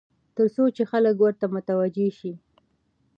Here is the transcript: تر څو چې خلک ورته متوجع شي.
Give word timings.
تر 0.35 0.47
څو 0.55 0.63
چې 0.75 0.83
خلک 0.91 1.15
ورته 1.19 1.45
متوجع 1.53 2.09
شي. 2.19 2.31